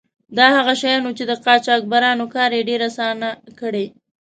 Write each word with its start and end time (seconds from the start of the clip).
دا 0.37 0.47
هغه 0.57 0.73
شیان 0.81 1.01
وو 1.03 1.17
چې 1.17 1.23
د 1.27 1.31
قاچاقبرانو 1.45 2.25
کار 2.35 2.49
یې 2.57 2.67
ډیر 2.69 2.81
آسانه 2.89 3.29
کړی 3.59 3.85
و. 3.89 3.91